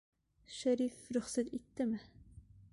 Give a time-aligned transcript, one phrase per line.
[0.53, 0.97] Шәриф...
[1.17, 2.03] рөхсәт иттеме?